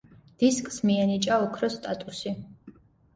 დისკს 0.43 0.79
მიენიჭა 0.89 1.37
ოქროს 1.43 1.75
სტატუსი. 1.81 2.33